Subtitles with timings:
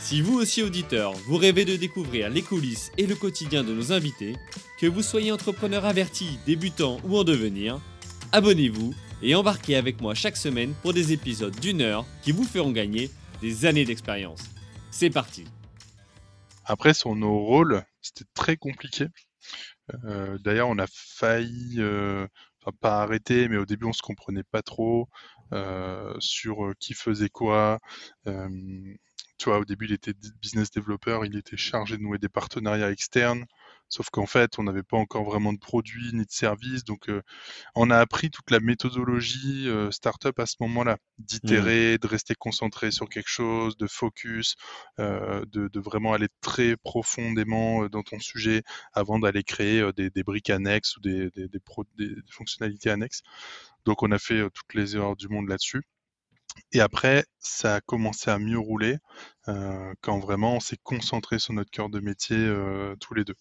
[0.00, 3.92] Si vous aussi auditeur, vous rêvez de découvrir les coulisses et le quotidien de nos
[3.92, 4.34] invités,
[4.78, 7.78] que vous soyez entrepreneur averti, débutant ou en devenir,
[8.32, 12.72] abonnez-vous et embarquez avec moi chaque semaine pour des épisodes d'une heure qui vous feront
[12.72, 13.10] gagner
[13.42, 14.42] des années d'expérience.
[14.90, 15.44] C'est parti
[16.64, 19.06] Après, sur nos rôles, c'était très compliqué.
[20.04, 22.26] Euh, D'ailleurs, on a failli, euh,
[22.62, 25.08] enfin, pas arrêter, mais au début, on se comprenait pas trop
[25.52, 27.80] euh, sur qui faisait quoi.
[29.40, 30.12] Tu vois, au début, il était
[30.42, 33.46] business developer, il était chargé de nouer des partenariats externes.
[33.88, 36.84] Sauf qu'en fait, on n'avait pas encore vraiment de produits ni de services.
[36.84, 37.22] Donc, euh,
[37.76, 42.90] on a appris toute la méthodologie euh, startup à ce moment-là, d'itérer, de rester concentré
[42.90, 44.56] sur quelque chose, de focus,
[45.00, 48.62] euh, de, de vraiment aller très profondément dans ton sujet
[48.94, 52.90] avant d'aller créer des, des briques annexes ou des, des, des, pro- des- des fonctionnalités
[52.90, 53.22] annexes.
[53.86, 55.82] Donc, on a fait toutes les erreurs du monde là-dessus.
[56.72, 58.98] Et après, ça a commencé à mieux rouler
[59.48, 63.34] euh, quand vraiment on s'est concentré sur notre cœur de métier euh, tous les deux.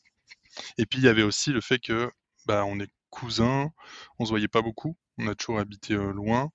[0.77, 2.11] Et puis il y avait aussi le fait que
[2.47, 3.71] bah, on est cousins,
[4.19, 6.49] on se voyait pas beaucoup, on a toujours habité euh, loin,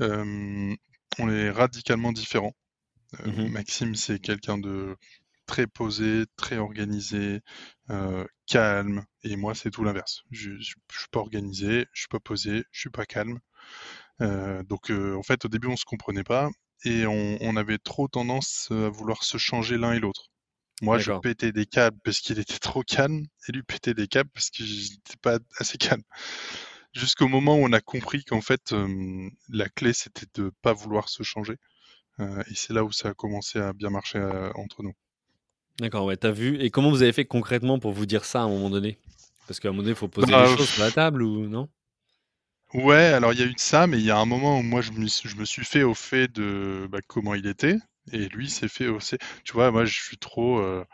[0.00, 2.54] on est radicalement différents.
[3.24, 3.48] Mhm.
[3.50, 4.96] Maxime, c'est quelqu'un de
[5.46, 7.40] très posé, très organisé,
[7.90, 10.22] euh, calme, et moi c'est tout l'inverse.
[10.30, 13.40] Je, je suis pas organisé, je suis pas posé, je suis pas calme.
[14.20, 16.50] Euh, donc euh, en fait au début on se comprenait pas
[16.84, 20.28] et on, on avait trop tendance à vouloir se changer l'un et l'autre.
[20.82, 24.30] Moi, je pétais des câbles parce qu'il était trop calme et lui pétait des câbles
[24.34, 26.02] parce que j'étais pas assez calme.
[26.94, 31.08] Jusqu'au moment où on a compris qu'en fait, euh, la clé, c'était de pas vouloir
[31.08, 31.56] se changer.
[32.20, 34.94] Euh, et c'est là où ça a commencé à bien marcher euh, entre nous.
[35.80, 36.60] D'accord, ouais, t'as vu.
[36.60, 38.98] Et comment vous avez fait concrètement pour vous dire ça à un moment donné?
[39.46, 41.48] Parce qu'à un moment donné, il faut poser Bah, les choses sur la table ou
[41.48, 41.68] non?
[42.74, 44.62] Ouais, alors il y a eu de ça, mais il y a un moment où
[44.62, 47.76] moi, je me, suis- je me suis fait au fait de bah, comment il était.
[48.12, 49.16] Et lui s'est fait aussi.
[49.44, 50.58] Tu vois, moi, je suis trop.
[50.60, 50.84] euh,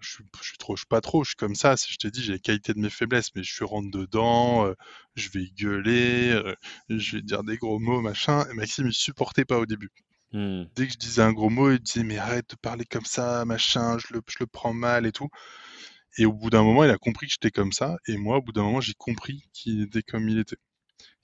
[0.00, 1.76] je suis, je suis trop, je suis pas trop, je suis comme ça.
[1.76, 4.66] Si je te dis, j'ai les qualités de mes faiblesses, mais je suis rentre dedans,
[4.66, 4.74] euh,
[5.16, 6.54] je vais gueuler, euh,
[6.90, 8.46] je vais dire des gros mots, machin.
[8.50, 9.90] Et Maxime, il supportait pas au début.
[10.32, 10.64] Hmm.
[10.76, 13.44] Dès que je disais un gros mot, il disait, mais arrête de parler comme ça,
[13.46, 15.28] machin, je le, je le prends mal et tout.
[16.18, 17.96] Et au bout d'un moment, il a compris que j'étais comme ça.
[18.06, 20.56] Et moi, au bout d'un moment, j'ai compris qu'il était comme il était.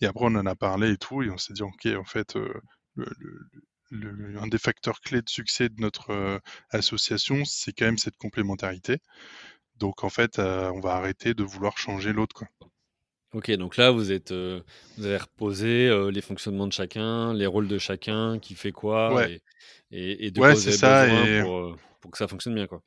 [0.00, 1.22] Et après, on en a parlé et tout.
[1.22, 2.52] Et on s'est dit, OK, en fait, euh,
[2.96, 3.06] le,
[3.90, 6.38] le- le- un des facteurs clés de succès de notre euh,
[6.70, 8.98] association, c'est quand même cette complémentarité.
[9.76, 12.48] Donc, en fait, euh, on va arrêter de vouloir changer l'autre, quoi.
[13.32, 17.78] Ok, donc là, vous êtes, vous avez reposé les fonctionnements de chacun, les rôles de
[17.78, 19.42] chacun, qui fait quoi, Ouais, et,
[19.90, 21.08] et, et de ouais, quoi vous avez ça.
[21.08, 22.82] besoin Et, pour, pour que ça fonctionne bien, quoi.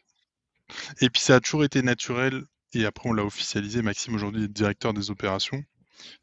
[1.01, 2.43] et puis, ça a toujours été naturel.
[2.73, 3.81] Et après, on l'a officialisé.
[3.81, 5.63] Maxime, aujourd'hui, est directeur des opérations.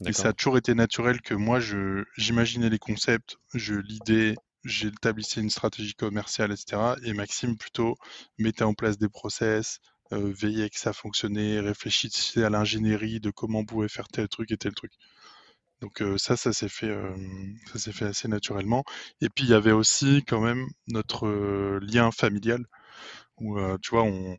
[0.01, 5.41] Mais ça a toujours été naturel que moi, je, j'imaginais les concepts, je l'idée, j'établissais
[5.41, 6.95] une stratégie commerciale, etc.
[7.05, 7.97] Et Maxime, plutôt,
[8.39, 9.81] mettait en place des process,
[10.13, 14.51] euh, veillait que ça fonctionnait, réfléchissait à l'ingénierie de comment on pouvait faire tel truc
[14.53, 14.93] et tel truc.
[15.81, 17.15] Donc euh, ça, ça s'est fait, euh,
[17.73, 18.85] ça s'est fait assez naturellement.
[19.21, 21.29] Et puis il y avait aussi quand même notre
[21.81, 22.65] lien familial
[23.39, 24.39] où tu vois, on,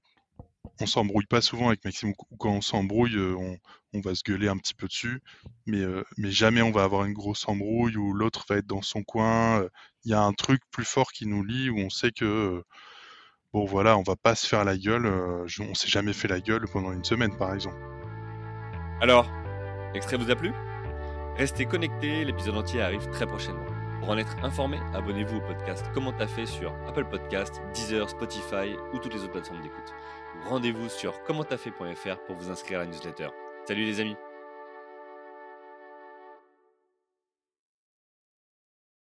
[0.80, 2.14] on s'embrouille pas souvent avec Maxime.
[2.40, 3.58] Quand on s'embrouille, euh, on,
[4.02, 5.22] va se gueuler un petit peu dessus,
[5.66, 8.84] mais, euh, mais jamais on va avoir une grosse embrouille où l'autre va être dans
[8.84, 9.62] son coin.
[9.62, 9.70] Euh,
[10.06, 12.64] Il y a un truc plus fort qui nous lie où on sait que
[13.54, 15.08] bon voilà, on va pas se faire la gueule.
[15.08, 17.78] on s'est jamais fait la gueule pendant une semaine, par exemple.
[19.02, 19.32] Alors,
[19.94, 20.52] l'extrait vous a plu?
[21.38, 23.66] Restez connectés, l'épisode entier arrive très prochainement.
[24.00, 28.76] Pour en être informé, abonnez-vous au podcast Comment t'as fait sur Apple Podcast, Deezer, Spotify
[28.94, 29.94] ou toutes les autres plateformes d'écoute.
[30.46, 33.30] Rendez-vous sur commenttafait.fr pour vous inscrire à la newsletter.
[33.66, 34.16] Salut les amis